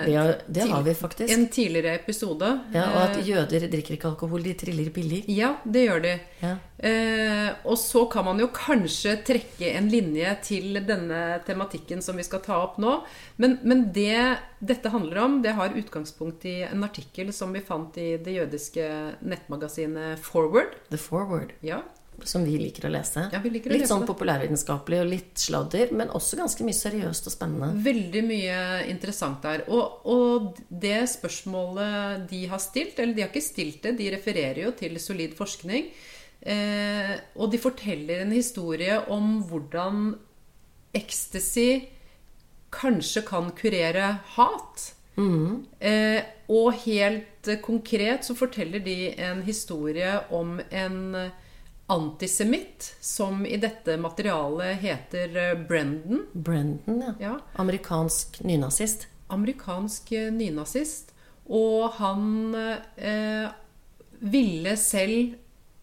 [0.10, 1.30] ja, det har vi faktisk.
[1.34, 2.50] En tidligere episode.
[2.74, 5.24] Ja, Og at jøder drikker ikke alkohol, de triller billig.
[5.30, 6.16] Ja, det gjør de.
[6.42, 6.56] Ja.
[6.84, 12.26] Eh, og så kan man jo kanskje trekke en linje til denne tematikken som vi
[12.26, 12.98] skal ta opp nå.
[13.38, 17.98] Men, men det dette handler om, det har utgangspunkt i en artikkel som vi fant
[18.02, 18.90] i det jødiske
[19.22, 20.74] nettmagasinet Forward.
[20.90, 21.54] The Forward.
[21.62, 21.84] Ja,
[22.28, 23.26] som vi liker å lese.
[23.34, 27.30] Ja, liker å litt lese sånn populærvitenskapelig og litt sladder, men også ganske mye seriøst
[27.30, 27.84] og spennende.
[27.86, 28.58] Veldig mye
[28.92, 29.66] interessant der.
[29.70, 34.64] Og, og, det spørsmålet de har stilt, eller de har ikke stilt det, de refererer
[34.66, 35.90] jo til solid forskning.
[36.44, 40.14] Eh, og de forteller en historie om hvordan
[40.94, 41.86] ecstasy
[42.74, 44.90] kanskje kan kurere hat.
[45.16, 45.64] Mm.
[45.80, 51.00] Eh, og helt konkret så forteller de en historie om en
[51.94, 56.26] antisemitt, som i dette materialet heter eh, Brendan.
[56.34, 57.14] Brendan, ja.
[57.22, 59.08] Ja, Amerikansk nynazist.
[59.34, 61.14] amerikansk eh, nynazist.
[61.46, 62.56] Og han
[62.98, 63.48] eh,
[64.24, 65.34] ville selv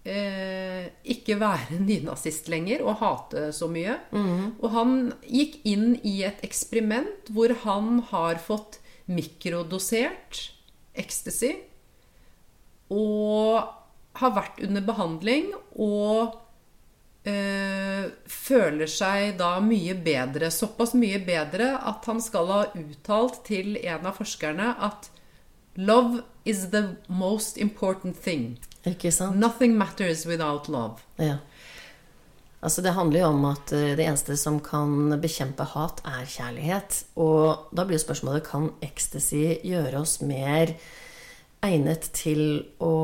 [0.08, 3.98] eh, ikke være nynazist lenger og hate så mye.
[4.60, 4.94] Og han
[5.28, 8.80] gikk inn i et eksperiment hvor han har fått
[9.10, 10.46] mikrodosert
[10.98, 11.52] ecstasy.
[12.90, 13.60] Og
[14.20, 16.36] har vært under behandling og
[17.28, 20.53] øh, føler seg da mye bedre.
[20.54, 25.10] Såpass mye bedre at han skal ha uttalt til en av forskerne at
[25.78, 28.59] Love is the most important thing.
[28.84, 29.38] Ikke sant?
[29.38, 30.98] Nothing matters without love.
[31.16, 31.38] Ja.
[32.60, 37.04] Altså Det handler jo om at eh, det eneste som kan bekjempe hat, er kjærlighet.
[37.16, 40.75] Og da blir jo spørsmålet kan ecstasy gjøre oss mer
[41.66, 42.43] egnet til
[42.81, 42.94] å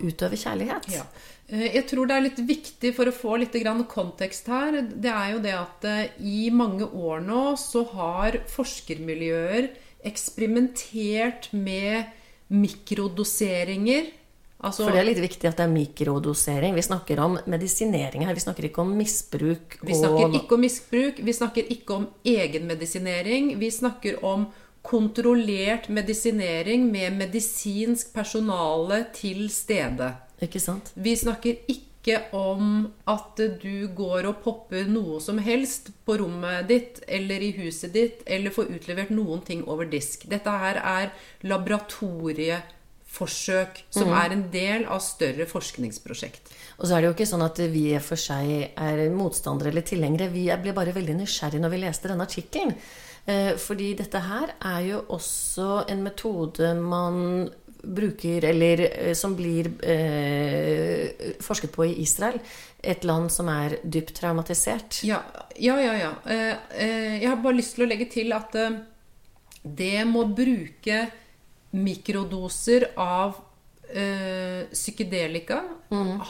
[0.00, 0.88] utøve kjærlighet?
[0.94, 1.04] Ja.
[1.48, 4.82] Eh, Jeg tror det er litt viktig for å få litt grann kontekst her.
[4.82, 9.72] Det er jo det at eh, i mange år nå så har forskermiljøer
[10.08, 12.14] eksperimentert med
[12.48, 14.14] mikrodoseringer.
[14.58, 16.74] Altså, For det er litt viktig at det er mikrodosering.
[16.74, 18.34] Vi snakker om medisinering her.
[18.34, 19.78] Vi snakker ikke om misbruk.
[19.86, 23.52] vi snakker ikke om misbruk, vi snakker ikke om egenmedisinering.
[23.60, 24.48] Vi snakker om
[24.88, 30.12] kontrollert medisinering med medisinsk personale til stede.
[30.40, 30.92] Ikke sant?
[30.94, 37.00] Vi snakker ikke om at du går og popper noe som helst på rommet ditt
[37.04, 40.24] eller i huset ditt, eller får utlevert noen ting over disk.
[40.30, 41.10] Dette her er
[41.44, 46.48] laboratorieforsøk som er en del av større forskningsprosjekt.
[46.78, 50.32] Og så er det jo ikke sånn at vi for seg er motstandere eller tilhengere.
[50.32, 52.72] Vi ble bare veldig nysgjerrige når vi leste denne artikkelen.
[53.28, 59.68] Eh, Fordi dette her er jo også en metode man bruker, eller eh, som blir
[59.86, 62.40] eh, forsket på i Israel.
[62.82, 65.02] Et land som er dypt traumatisert.
[65.06, 65.20] Ja,
[65.60, 65.94] ja, ja.
[65.98, 66.12] ja.
[66.24, 68.56] Eh, Jeg har bare lyst til å legge til at
[69.68, 71.02] det må bruke
[71.76, 73.36] mikrodoser av
[73.92, 75.58] eh, psykedelika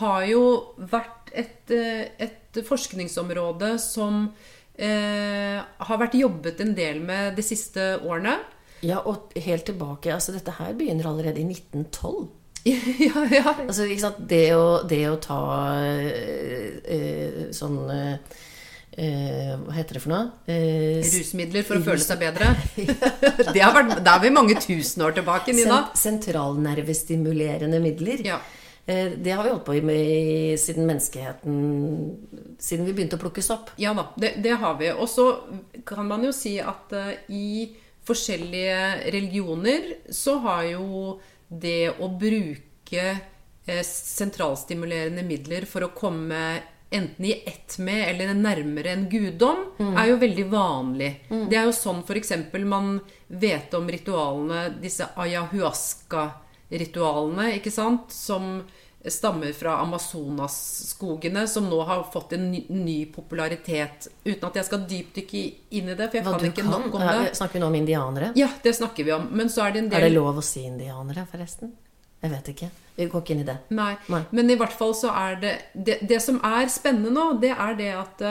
[0.00, 0.42] har jo
[0.91, 1.70] vært et,
[2.19, 4.32] et forskningsområde som
[4.78, 8.38] eh, har vært jobbet en del med de siste årene.
[8.87, 12.29] Ja, og helt tilbake altså Dette her begynner allerede i 1912.
[13.08, 13.55] ja, ja.
[13.64, 14.12] Altså?
[14.19, 15.41] Det å, det å ta
[15.79, 18.37] eh, eh, sånn eh,
[18.99, 20.25] eh, Hva heter det for noe?
[20.50, 22.52] Eh, Rusmidler for å føle seg bedre.
[23.55, 25.85] det har vært, da er vi mange tusen år tilbake, Nina.
[25.94, 28.25] Sent sentralnervestimulerende midler.
[28.26, 28.41] Ja.
[28.88, 31.56] Eh, Det har vi holdt på med siden menneskeheten
[32.58, 33.70] Siden vi begynte å plukkes opp.
[33.76, 34.88] Ja da, det, det har vi.
[34.96, 35.26] Og så
[35.87, 37.76] kan man jo si at eh, i
[38.08, 41.19] forskjellige religioner så har jo
[41.49, 43.05] det å bruke
[43.69, 46.40] eh, sentralstimulerende midler for å komme
[46.90, 49.58] enten i ett med eller nærmere en guddom,
[50.00, 51.11] er jo veldig vanlig.
[51.29, 52.32] Det er jo sånn f.eks.
[52.64, 52.94] man
[53.29, 58.11] vet om ritualene, disse ayahuasca-ritualene, ikke sant?
[58.12, 58.62] Som
[59.09, 64.09] stammer fra Amazonas-skogene, som nå har fått en ny, ny popularitet.
[64.25, 66.70] Uten at jeg skal dypdykke inn i det, for jeg Hva kan ikke kan?
[66.70, 67.37] nok om Ja, det.
[67.38, 68.32] Snakker vi nå om indianere?
[68.37, 69.29] Ja, det snakker vi om.
[69.31, 71.73] Men så er det en del Er det lov å si indianere, forresten?
[72.20, 72.71] Jeg vet ikke.
[72.97, 73.59] Vi går ikke inn i det.
[73.71, 73.97] Nei.
[74.09, 74.25] Nei.
[74.32, 77.75] Men i hvert fall så er det Det, det som er spennende nå, det er
[77.79, 78.23] det at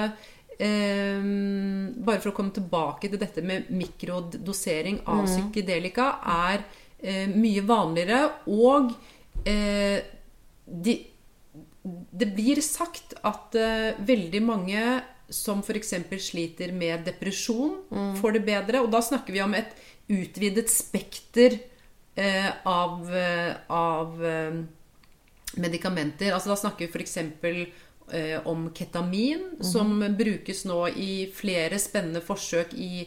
[0.59, 1.21] eh,
[2.03, 5.27] Bare for å komme tilbake til dette med mikrodosering av Mm.
[5.31, 6.65] psykedelika, er
[7.01, 8.23] eh, mye vanligere.
[8.47, 8.91] Og
[9.45, 9.99] eh,
[10.67, 10.95] de,
[12.11, 14.85] det blir sagt at eh, veldig mange
[15.29, 15.93] som f.eks.
[16.23, 18.15] sliter med depresjon, Mm.
[18.21, 18.81] får det bedre.
[18.83, 19.73] Og da snakker vi om et
[20.09, 21.57] utvidet spekter
[22.15, 24.61] eh, av, eh, av eh,
[25.57, 26.31] medikamenter.
[26.33, 27.17] Altså Da snakker vi f.eks.
[28.47, 33.01] Om ketamin, som brukes nå i flere spennende forsøk i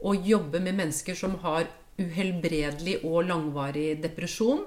[0.00, 1.66] å jobbe med mennesker som har
[1.98, 4.66] uhelbredelig og langvarig depresjon.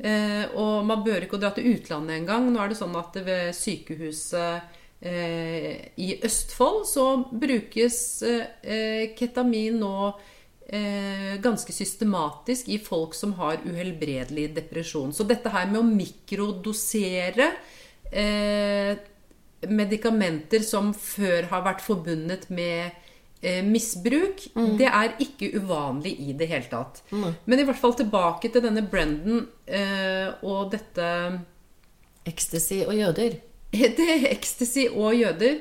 [0.00, 2.50] eh, og man bør ikke dra til utlandet engang.
[2.52, 4.62] Nå er det sånn at ved sykehuset
[5.00, 10.18] eh, i Østfold så brukes eh, eh, ketamin nå
[10.68, 15.12] eh, ganske systematisk i folk som har uhelbredelig depresjon.
[15.12, 17.52] Så dette her med å mikrodosere
[18.10, 18.96] eh,
[19.68, 22.96] medikamenter som før har vært forbundet med
[23.42, 24.46] eh, misbruk,
[24.78, 27.02] det er ikke uvanlig i det hele tatt.
[27.10, 31.08] Men i hvert fall tilbake til denne Brendan eh, og dette
[32.28, 33.38] Ecstasy og jøder.
[33.98, 35.60] det er ecstasy og jøder.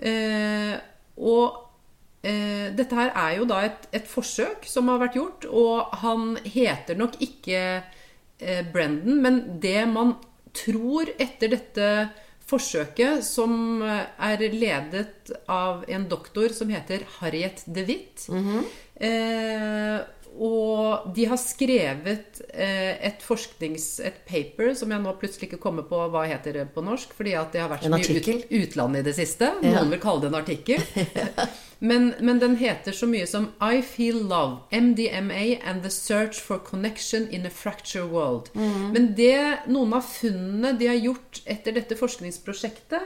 [0.00, 0.74] Eh,
[1.20, 5.94] og eh, dette her er jo da et, et forsøk som har vært gjort, og
[6.02, 7.60] han heter nok ikke
[8.40, 10.16] eh, Brendan, men det man
[10.56, 11.90] tror etter dette
[12.50, 18.26] forsøket, som eh, er ledet av en doktor som heter Harriet de Witt.
[19.00, 20.00] Eh,
[20.40, 23.88] og de har skrevet eh, et forsknings...
[24.08, 27.34] et paper som jeg nå plutselig ikke kommer på hva heter det på norsk, fordi
[27.36, 29.50] at det har vært så mye ut, utlandet i det siste.
[29.60, 29.74] Ja.
[29.76, 30.80] Noen vil kalle det en artikkel.
[31.90, 36.56] men, men den heter så mye som I Feel Love, MDMA and the Search for
[36.64, 38.48] Connection in a Fracture World.
[38.56, 43.04] Men det, noen av funnene de har gjort etter dette forskningsprosjektet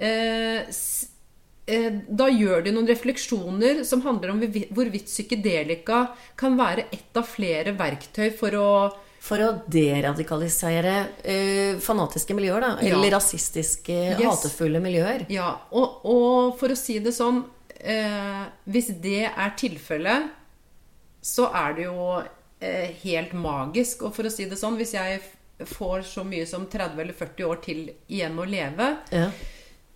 [0.00, 0.64] eh,
[1.66, 4.40] da gjør de noen refleksjoner som handler om
[4.74, 6.00] hvorvidt psykedelika
[6.40, 8.70] kan være ett av flere verktøy for å
[9.20, 12.70] For å deradikalisere eh, fanatiske miljøer, da.
[12.80, 12.94] Ja.
[12.96, 14.24] Eller rasistiske, Yes.
[14.24, 15.26] hatefulle miljøer.
[15.28, 17.42] Ja, og, og for å si det sånn
[17.78, 20.30] eh, Hvis det er tilfellet,
[21.22, 22.08] så er det jo
[22.64, 24.02] eh, helt magisk.
[24.08, 25.20] Og for å si det sånn, hvis jeg
[25.76, 29.28] får så mye som 30 eller 40 år til igjen å leve Ja.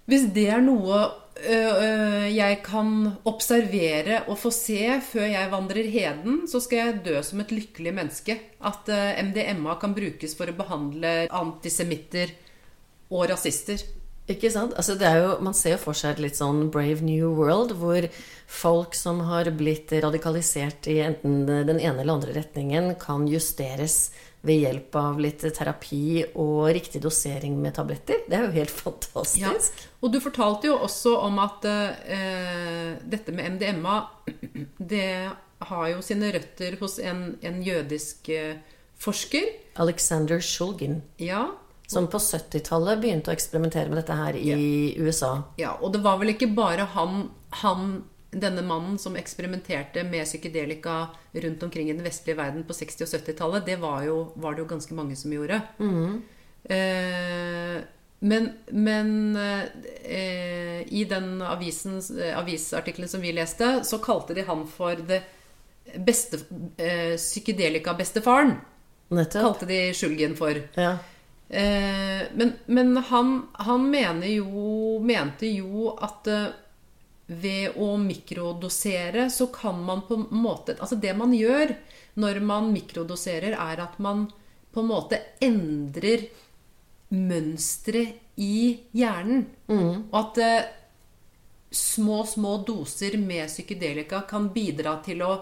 [0.04, 0.98] Hvis det er noe
[1.34, 2.92] jeg kan
[3.26, 7.94] observere og få se før jeg vandrer heden, så skal jeg dø som et lykkelig
[7.96, 8.38] menneske.
[8.64, 12.32] At ø, MDMA kan brukes for å behandle antisemitter
[13.10, 13.82] og rasister.
[14.30, 14.72] Ikke sant?
[14.80, 18.06] Altså jo, man ser jo for seg et litt sånn Brave New World, hvor
[18.48, 24.60] folk som har blitt radikalisert i enten den ene eller andre retningen, kan justeres ved
[24.60, 28.26] hjelp av litt terapi og riktig dosering med tabletter.
[28.28, 29.80] Det er jo helt fantastisk.
[30.04, 33.96] Og du fortalte jo også om at eh, dette med MDMA
[34.94, 35.08] Det
[35.64, 38.56] har jo sine røtter hos en, en jødisk eh,
[39.00, 39.48] forsker.
[39.80, 41.46] Alexander Shulgin, Ja,
[41.86, 45.34] som på 70-tallet begynte å eksperimentere med dette her i USA.
[45.60, 47.26] Ja, og det var vel ikke bare han,
[47.60, 48.02] han
[48.34, 53.12] denne mannen som eksperimenterte med psykedelika rundt omkring i den vestlige verden på 60- og
[53.12, 53.66] 70-tallet.
[53.66, 55.60] Det var, jo, var det jo ganske mange som gjorde.
[56.64, 57.78] Eh,
[58.24, 62.00] men men eh, i den avisen,
[62.36, 65.22] avisartikkelen som vi leste, så kalte de han for det
[66.00, 66.40] beste,
[66.76, 68.54] eh, psykedelika-bestefaren.
[69.32, 70.56] Kalte de Skjulgen for.
[70.74, 70.96] Ja.
[71.48, 76.46] Eh, men men han, han mener jo, mente jo at eh,
[77.26, 81.72] ved å mikrodosere så kan man på en måte Altså det man gjør
[82.20, 84.28] når man mikrodoserer, er at man
[84.74, 86.28] på en måte endrer
[87.14, 89.44] mønsteret i hjernen.
[90.10, 90.68] Og at eh,
[91.74, 95.32] små, små doser med psykedelika kan bidra til å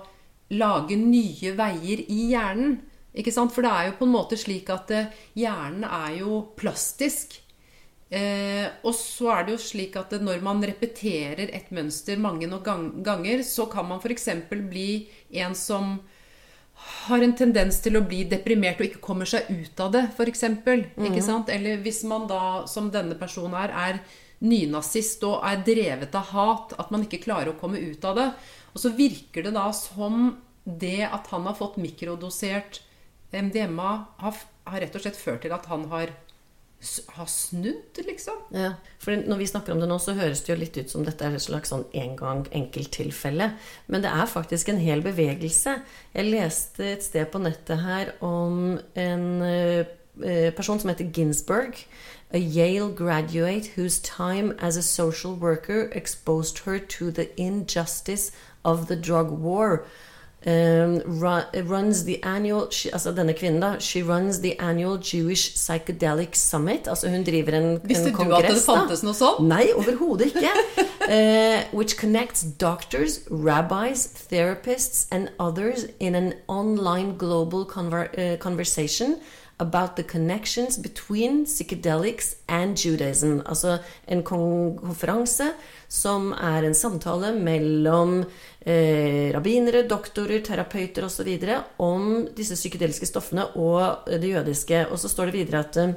[0.56, 2.78] lage nye veier i hjernen.
[3.12, 3.52] Ikke sant?
[3.52, 7.41] For det er jo på en måte slik at eh, hjernen er jo plastisk.
[8.12, 12.68] Eh, og så er det jo slik at når man repeterer et mønster mange nok
[13.04, 14.28] ganger, så kan man f.eks.
[14.50, 15.06] bli
[15.42, 15.94] en som
[16.82, 20.44] har en tendens til å bli deprimert og ikke kommer seg ut av det, f.eks.
[21.08, 21.52] Ikke sant?
[21.52, 24.02] Eller hvis man da, som denne personen er, er
[24.42, 28.28] nynazist og er drevet av hat, at man ikke klarer å komme ut av det.
[28.74, 32.82] Og så virker det da som det at han har fått mikrodosert
[33.32, 36.12] MDMA, har, har rett og slett ført til at han har,
[37.16, 38.38] har snudd, liksom.
[38.50, 41.04] Ja, for når vi snakker om det nå, så høres det jo litt ut som
[41.06, 43.52] dette er et slags sånn engang enkelttilfelle.
[43.86, 45.76] Men det er faktisk en hel bevegelse.
[46.14, 49.84] Jeg leste et sted på nettet her om en eh,
[50.24, 51.84] eh, person som heter Ginsberg.
[52.34, 58.32] A Yale graduate whose time as a social worker exposed her to the injustice
[58.64, 59.84] of the drug war.
[60.44, 63.78] Um, ru- runs the annual she, Altså denne kvinnen, da.
[63.78, 66.88] She runs the annual Jewish Psychedelic Summit.
[66.88, 69.46] Altså hun driver en, Visste en du at det fantes noe sånt?
[69.46, 70.50] Nei, overhodet ikke.
[71.14, 79.16] uh, which connects doctors, rabbis, therapists and others in an online global conver uh, conversation
[79.58, 83.40] about the connections between psychedelics and Judaism.
[83.46, 83.78] Altså
[84.08, 85.52] en konferanse
[85.88, 88.22] som er en samtale mellom
[88.66, 91.38] eh, rabbinere, doktorer, terapeuter osv.
[91.78, 94.88] om disse psykedeliske stoffene og eh, det jødiske.
[94.88, 95.94] Og så står det videre at eh,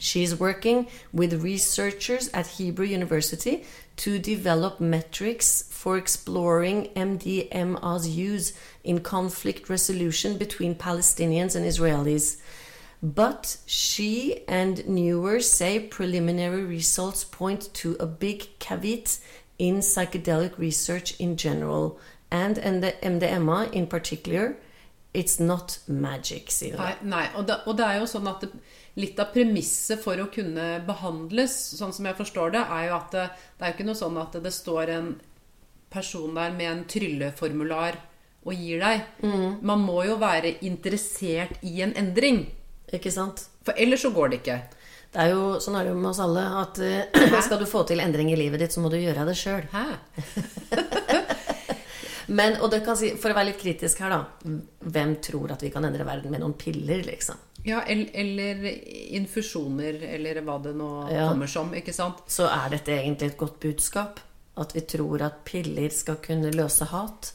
[0.00, 3.64] She's working with researchers at Hebrew University
[3.96, 12.36] to develop metrics for exploring MDMA's use in conflict resolution between Palestinians and Israelis.
[13.04, 19.18] But she and newer say preliminary results point to a big caveat
[19.58, 21.98] in psychedelic research in general,
[22.30, 24.56] and, and the MDMA in particular.
[25.12, 26.80] It's not magic, sier hun.
[26.80, 27.26] Nei, nei.
[27.36, 28.50] Og, det, og det er jo sånn at det,
[28.96, 33.12] litt av premisset for å kunne behandles, sånn som jeg forstår det, er jo at
[33.12, 33.28] det,
[33.60, 35.14] det er ikke noe sånn at det står en
[35.92, 38.00] person der med en trylleformular
[38.48, 39.06] og gir deg.
[39.60, 42.46] Man må jo være interessert i en endring.
[42.92, 43.46] Ikke sant?
[43.64, 44.58] For ellers så går det ikke.
[45.14, 47.84] Det er jo, sånn er det jo med oss alle, at eh, skal du få
[47.86, 49.62] til endring i livet ditt, så må du gjøre det sjøl.
[52.26, 54.22] Men, og det kan si, for å være litt kritisk her, da.
[54.94, 57.36] Hvem tror at vi kan endre verden med noen piller, liksom?
[57.68, 58.64] Ja, el- eller
[59.16, 61.28] infusjoner, eller hva det nå Ja.
[61.30, 61.72] kommer som.
[61.76, 62.24] ikke sant?
[62.28, 64.20] Så er dette egentlig et godt budskap.
[64.56, 67.32] At vi tror at piller skal kunne løse hat.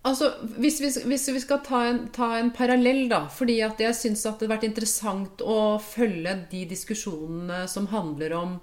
[0.00, 3.96] Altså, hvis vi, hvis vi skal ta en, ta en parallell, da Fordi at jeg
[3.98, 8.54] syns det har vært interessant å følge de diskusjonene som handler om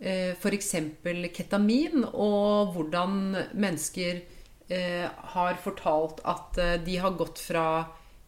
[0.00, 0.72] eh, f.eks.
[1.36, 3.20] ketamin, og hvordan
[3.52, 4.22] mennesker
[4.72, 5.04] eh,
[5.34, 7.68] har fortalt at eh, de har gått fra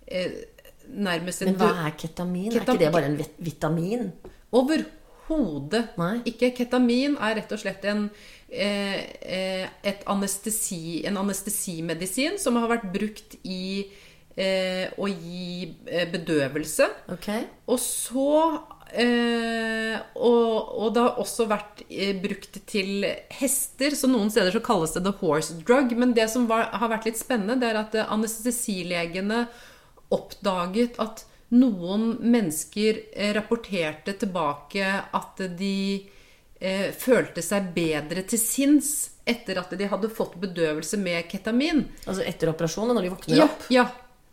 [0.05, 0.45] eh,
[0.91, 2.53] nærmest en Men hva er ketamin?
[2.53, 4.11] Er ikke det bare en vitamin?
[4.53, 4.89] vitamin?
[5.31, 6.19] Overhodet Nei.
[6.27, 6.51] ikke.
[6.57, 8.09] Ketamin er rett og slett en,
[8.51, 13.87] eh, eh, anestesi, en anestesimedisin som har vært brukt i
[14.37, 16.89] eh, å gi eh, bedøvelse.
[17.15, 17.47] Okay.
[17.71, 18.35] Og så
[18.93, 20.51] eh, og,
[20.83, 23.07] og det har også vært eh, brukt til
[23.41, 25.95] hester, så noen steder så kalles det the horse drug.
[25.95, 29.47] Men det som var, har vært litt spennende, det er at anestesilegene
[30.11, 35.73] oppdaget at noen mennesker eh, rapporterte tilbake at de
[36.61, 38.93] eh, følte seg bedre til sinns
[39.27, 41.85] etter at de hadde fått bedøvelse med ketamin.
[42.07, 43.67] Altså etter operasjonen, når de våkner Ja, opp?
[43.75, 43.89] ja.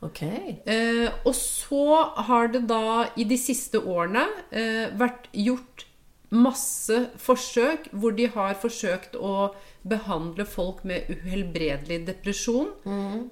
[0.06, 0.22] Ok.
[0.22, 1.84] Eh, og så
[2.28, 5.87] har det da i de siste årene eh, vært gjort
[6.34, 9.50] masse forsøk hvor de har forsøkt å
[9.88, 12.74] behandle folk med uhelbredelig depresjon.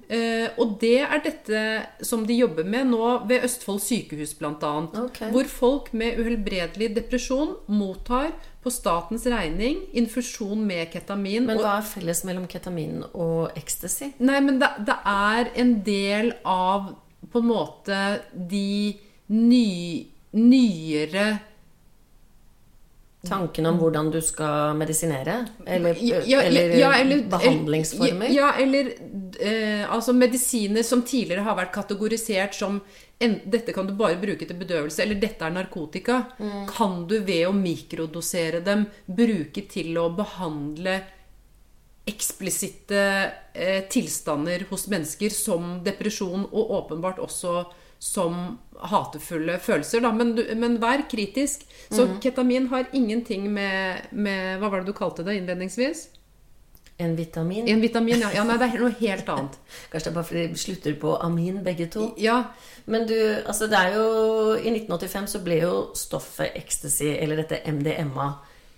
[0.08, 1.62] Eh, og det er dette
[2.06, 4.72] som de jobber med nå ved Østfold sykehus bl.a.
[5.06, 5.30] Okay.
[5.34, 8.32] Hvor folk med uhelbredelig depresjon mottar
[8.64, 11.44] på statens regning infusjon med ketamin.
[11.46, 14.14] Men hva er felles mellom ketamin og ecstasy?
[14.18, 16.94] Nei, men det, det er en del av
[17.30, 18.00] på en måte
[18.32, 18.96] de
[19.32, 21.26] ny, nyere
[23.28, 25.46] Tanken om hvordan du skal medisinere?
[25.66, 28.28] Eller, Ja, eller, ja, eller- behandlingsformer?
[28.30, 28.92] Ja, eller
[29.40, 32.80] eh, altså medisiner som tidligere har vært kategorisert som
[33.20, 36.66] en, dette kan du bare bruke til bedøvelse, eller dette er narkotika, Mm.
[36.68, 41.00] kan du ved å mikrodosere dem bruke til å behandle
[42.06, 43.00] eksplisitte
[43.54, 47.64] eh, tilstander hos mennesker som depresjon, og åpenbart også
[47.98, 50.00] som hatefulle følelser.
[50.04, 50.12] Da.
[50.12, 51.64] Men, du, men vær kritisk.
[51.90, 52.20] Så Mm.
[52.20, 56.08] ketamin har ingenting med, med Hva var det du kalte det innledningsvis?
[56.98, 57.68] En vitamin?
[57.68, 58.30] En vitamin, ja.
[58.32, 58.44] ja.
[58.44, 59.56] Nei, det er noe helt annet.
[59.92, 62.12] Kanskje det er bare fordi de slutter på amin, begge to?
[62.16, 62.42] Ja,
[62.86, 63.14] Men du,
[63.46, 68.30] altså det er jo I 1985 så ble jo stoffet ecstasy, eller dette MDMA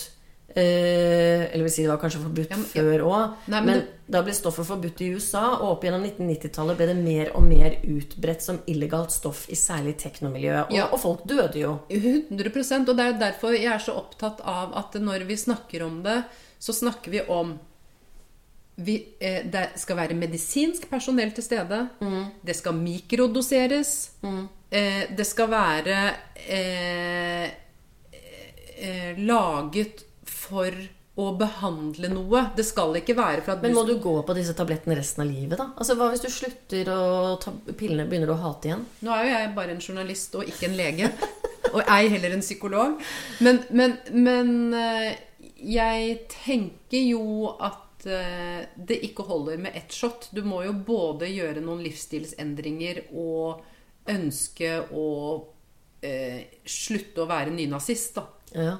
[0.55, 3.33] Eh, eller vil si det var kanskje forbudt Ja, men- før òg.
[3.47, 7.31] Men men da ble stoffet forbudt i USA, og opp gjennom 1990-tallet ble det mer
[7.35, 10.67] og mer utbredt som illegalt stoff i særlig teknomiljøet.
[10.69, 10.85] Og, Ja.
[10.93, 11.79] og folk døde jo.
[11.89, 16.01] 100 Og det er derfor jeg er så opptatt av at når vi snakker om
[16.03, 16.23] det,
[16.59, 17.59] så snakker vi om
[18.77, 21.89] vi, eh, Det skal være medisinsk personell til stede.
[22.45, 24.09] Det skal mikrodoseres.
[24.71, 26.13] Eh, det skal være
[26.49, 27.49] eh,
[28.81, 30.03] eh, laget
[30.45, 30.77] for
[31.15, 32.41] å behandle noe.
[32.57, 35.29] Det skal ikke være for at Men må du gå på disse tablettene resten av
[35.31, 35.69] livet, da?
[35.79, 36.91] Altså, Hva hvis du slutter
[37.41, 38.83] ta pillene, begynner du å hate igjen?
[39.05, 41.11] Nå er jo jeg bare en journalist og ikke en lege.
[41.75, 42.99] Og ei heller en psykolog.
[43.43, 45.15] Men, men, men eh,
[45.65, 50.29] jeg tenker jo at eh, det ikke holder med ett shot.
[50.35, 53.63] Du må jo både gjøre noen livsstilsendringer og
[54.11, 55.07] ønske å
[56.05, 58.27] eh, slutte å være nynazist, da.
[58.55, 58.75] Ja.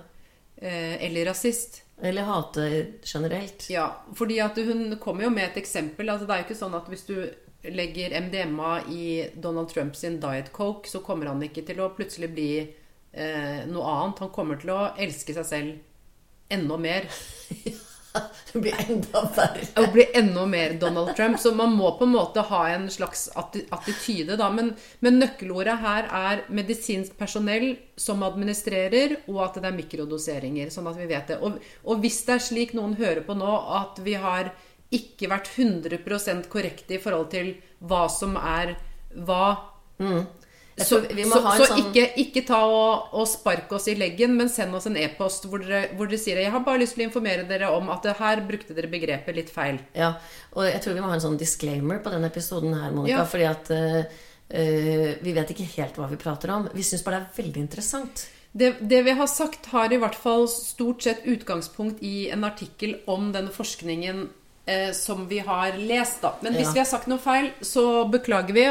[0.57, 1.81] Eh, eller rasist.
[2.01, 3.69] Eller hate generelt?
[3.69, 6.09] Ja, fordi at hun kommer jo med et eksempel.
[6.09, 7.15] Altså, det er jo ikke sånn at hvis du
[7.65, 9.05] legger MDMA i
[9.41, 14.21] Donald Trumps Diet Coke, så kommer han ikke til å plutselig bli eh, noe annet.
[14.25, 17.09] Han kommer til å elske seg selv enda mer.
[18.51, 19.65] Det blir enda verre.
[19.81, 21.39] Og bli enda mer Donald Trump.
[21.41, 24.49] Så man må på en måte ha en slags attityde, da.
[24.53, 30.71] Men, men nøkkelordet her er medisinsk personell som administrerer, og at det er mikrodoseringer.
[30.73, 31.41] Sånn at vi vet det.
[31.43, 34.53] Og, og hvis det er slik noen hører på nå, at vi har
[34.95, 38.77] ikke vært 100% korrekte i forhold til hva som er
[39.25, 39.45] hva
[39.97, 40.25] Jeg
[40.77, 44.75] så, så, så sånn- ikke, ikke ta og, og spark oss i leggen, men send
[44.75, 45.63] oss en e-post hvor,
[45.95, 48.75] hvor dere sier Jeg har bare lyst til å informere dere om at her brukte
[48.75, 49.79] dere begrepet litt feil.
[49.95, 50.13] Ja,
[50.51, 53.21] og jeg tror vi må ha en sånn disclaimer på denne episoden her, Monica.
[53.21, 53.25] Ja.
[53.31, 56.67] Fordi at eh, vi vet ikke helt hva vi prater om.
[56.75, 58.25] Vi syns bare det er veldig interessant.
[58.55, 62.97] Det, det vi har sagt, har i hvert fall stort sett utgangspunkt i en artikkel
[63.11, 64.21] om denne forskningen
[64.67, 66.21] eh, som vi har lest.
[66.23, 66.35] Da.
[66.43, 66.73] Men hvis Ja.
[66.77, 68.67] vi har sagt noe feil, så beklager vi.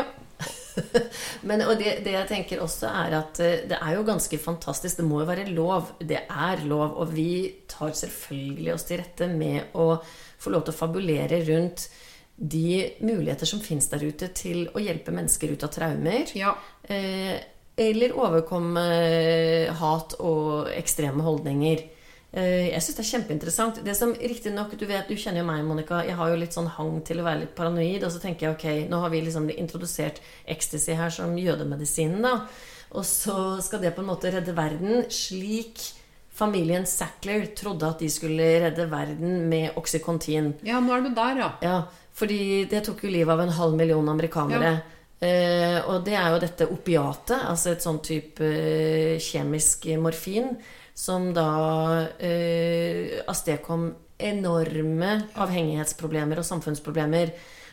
[1.48, 4.98] Men og det, det jeg tenker også er at eh, det er jo ganske fantastisk.
[5.00, 5.94] Det må jo være lov.
[6.00, 6.96] Det er lov.
[7.02, 7.30] Og vi
[7.70, 9.94] tar selvfølgelig oss til rette med å
[10.42, 11.88] få lov til å fabulere rundt
[12.34, 16.34] de muligheter som fins der ute til å hjelpe mennesker ut av traumer.
[16.34, 16.56] Ja.
[16.82, 17.36] Eh,
[17.74, 18.82] eller overkomme
[19.80, 21.88] hat og ekstreme holdninger.
[22.34, 23.80] Eh, jeg syns det er kjempeinteressant.
[23.86, 26.02] Det som riktignok Du vet, du kjenner jo meg, Monica.
[26.02, 28.02] Jeg har jo litt sånn hang til å være litt paranoid.
[28.02, 32.40] Og så tenker jeg ok, nå har vi liksom introdusert ecstasy her som jødemedisinen, da.
[32.94, 35.82] Og så skal det på en måte redde verden slik
[36.34, 40.54] familien Sackler trodde at de skulle redde verden med Oxycontin.
[40.66, 41.50] ja, nå er du der, ja.
[41.62, 41.76] Ja,
[42.14, 44.80] fordi det tok jo livet av en halv million amerikanere.
[45.22, 50.50] Eh, og det er jo dette opiatet, altså et sånn type eh, kjemisk morfin,
[50.94, 51.48] som da
[52.22, 53.88] eh, avstedkom
[54.24, 57.32] enorme avhengighetsproblemer og samfunnsproblemer.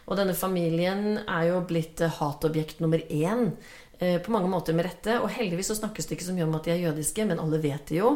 [0.09, 3.51] Og denne familien er jo blitt eh, hatobjekt nummer én.
[3.99, 5.19] eh, På mange måter med rette.
[5.21, 7.61] Og heldigvis så snakkes det ikke så mye om at de er jødiske, men alle
[7.61, 8.15] vet det jo.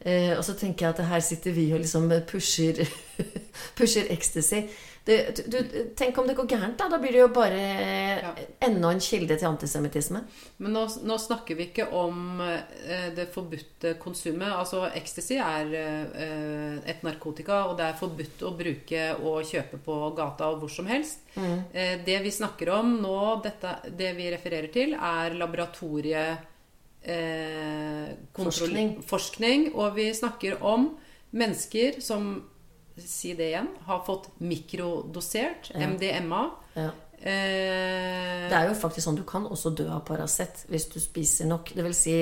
[0.00, 2.80] Eh, og så tenker jeg at her sitter vi og liksom pusher,
[3.78, 4.64] pusher ecstasy.
[5.08, 5.56] Det, du,
[5.96, 6.84] tenk om det går gærent, da.
[6.92, 7.60] Da blir det jo bare
[8.60, 10.20] enda en kilde til antisemittisme.
[10.60, 14.50] Men nå, nå snakker vi ikke om eh, det forbudte konsumet.
[14.52, 19.96] Altså Ecstasy er eh, et narkotika, og det er forbudt å bruke og kjøpe på
[20.18, 21.24] gata og hvor som helst.
[21.38, 23.16] Eh, det vi snakker om nå,
[23.48, 26.54] dette, det vi refererer til, er laboratorieforskning,
[27.08, 28.88] Eh, Forskning.
[29.06, 29.68] forskning.
[29.74, 30.90] Og vi snakker om
[31.30, 32.42] mennesker som
[33.04, 33.68] Si det igjen.
[33.86, 35.86] Har fått mikrodosert Ja.
[35.88, 36.50] MDMA.
[36.74, 36.90] Ja.
[37.20, 41.46] Eh, Det er jo faktisk sånn du kan også dø av Paracet hvis du spiser
[41.50, 41.72] nok.
[41.74, 42.18] Det vil si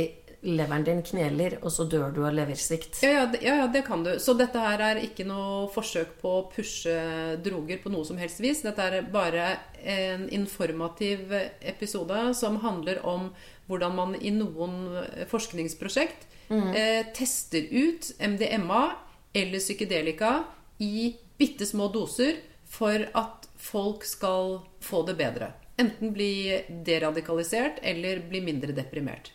[0.47, 3.01] leveren din kneler, og så dør du av leversvikt.
[3.03, 4.12] Ja, ja, ja, ja, det kan du.
[4.23, 8.39] Så dette her er ikke noe forsøk på å pushe droger på noe som helst
[8.41, 8.62] vis.
[8.62, 13.33] Dette er bare en informativ episode som handler om
[13.67, 18.85] hvordan man i noen forskningsprosjekt eh, tester ut MDMA
[19.35, 20.45] eller psykedelika
[20.83, 25.53] i bitte små doser for at folk skal få det bedre.
[25.81, 26.31] Enten bli
[26.87, 29.33] deradikalisert eller bli mindre deprimert.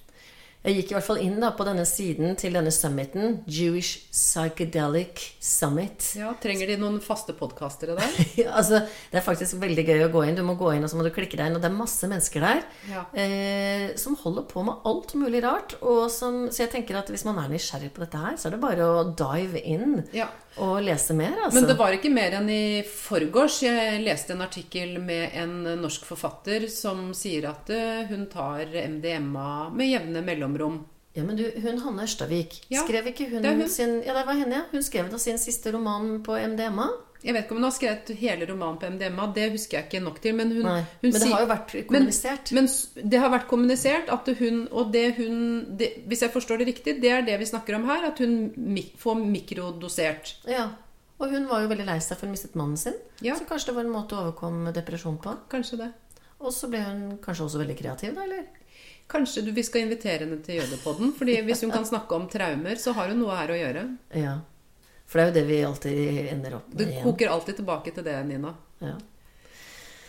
[0.62, 3.40] Jeg gikk i hvert fall inn da på denne siden til denne summiten.
[3.50, 6.12] Jewish Psychedelic Summit.
[6.20, 8.12] Ja, Trenger de noen faste podkastere der?
[8.44, 10.38] Ja, altså, det er faktisk veldig gøy å gå inn.
[10.38, 11.58] Du må gå inn og så må du klikke deg inn.
[11.58, 13.08] Og det er masse mennesker der Ja.
[13.18, 15.80] eh, som holder på med alt mulig rart.
[15.82, 18.58] Og som, så jeg tenker at hvis man er nysgjerrig på dette her, så er
[18.60, 20.30] det bare å dive inn Ja.
[20.58, 21.38] Og lese mer.
[21.46, 21.56] Altså.
[21.60, 26.04] Men det var ikke mer enn i forgårs jeg leste en artikkel med en norsk
[26.10, 30.82] forfatter som sier at eh, hun tar MDMA med jevne mellomrom.
[31.14, 33.66] Ja, men du, hun Hanne Ørstavik, Ja, skrev ikke hun, hun.
[33.70, 34.68] sin Ja, det var henne, ja.
[34.72, 36.88] Hun skrev da sin siste roman på MDMA.
[37.22, 40.00] Jeg vet ikke om hun har skrevet hele romanen på MDMA, det husker jeg ikke
[40.02, 40.34] nok til.
[40.38, 42.54] Men, hun, hun men det har jo vært kommunisert.
[42.58, 45.36] Men, men det har vært kommunisert at hun Og det hun
[45.78, 48.08] det, Hvis jeg forstår det riktig, det er det vi snakker om her.
[48.10, 50.36] At hun mik får mikrodosert.
[50.50, 50.72] Ja.
[51.22, 52.98] Og hun var jo veldig lei seg for hun mistet mannen sin.
[53.22, 53.36] Ja.
[53.38, 55.36] Så kanskje det var en måte å overkomme depresjon på.
[55.52, 55.92] Kanskje det.
[56.42, 58.48] Og så ble hun kanskje også veldig kreativ, da, eller?
[59.12, 61.12] Kanskje du, vi skal invitere henne til Jødepodden.
[61.18, 63.84] Fordi hvis hun kan snakke om traumer, så har hun noe her å gjøre.
[64.18, 64.40] Ja.
[65.12, 67.04] For det er jo det vi alltid ender opp med igjen.
[67.04, 68.54] koker alltid tilbake til det, Nina.
[68.80, 68.94] Ja.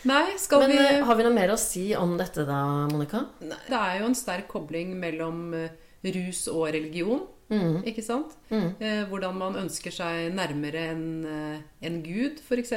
[0.07, 2.61] Nei, skal Men vi eh, har vi noe mer å si om dette da,
[2.91, 3.25] Monica?
[3.43, 5.75] Nei, Det er jo en sterk kobling mellom eh,
[6.15, 7.25] rus og religion.
[7.85, 8.31] Ikke sant?
[8.49, 12.71] Eh, hvordan man ønsker seg nærmere en, eh, en gud, f.eks.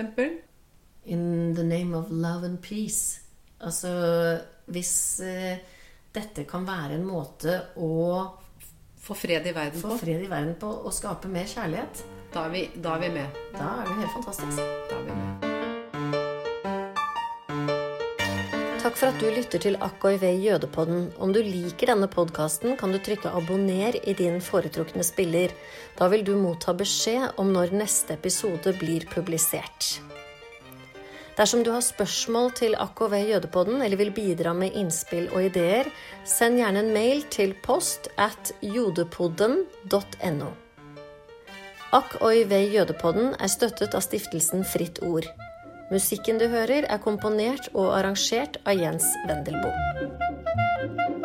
[1.07, 3.23] In the name of love and peace.
[3.63, 3.95] Altså
[4.67, 5.63] hvis eh,
[6.13, 7.93] dette kan være en måte å
[9.07, 12.01] Få fred i verden få fred i verden på og skape mer kjærlighet,
[12.37, 13.37] Da er vi, da er vi med.
[13.57, 14.59] da er det helt fantastisk.
[14.91, 15.29] Da er vi med.
[18.83, 21.03] Takk for at du lytter til AKIV Jødepodden.
[21.17, 25.49] Om du liker denne podkasten, kan du trykke 'abonner' i din foretrukne spiller.
[25.99, 30.01] Da vil du motta beskjed om når neste episode blir publisert.
[31.39, 35.85] Dersom du har spørsmål til AKV Jødepodden eller vil bidra med innspill og ideer,
[36.25, 40.66] send gjerne en mail til post at jodepodden.no.
[41.95, 45.29] AKOIV Jødepodden er støttet av stiftelsen Fritt Ord.
[45.93, 51.16] Musikken du hører, er komponert og arrangert av Jens Wendelboe.